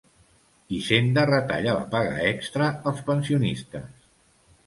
[0.77, 3.87] Hisenda retalla la paga extra als pensionistes.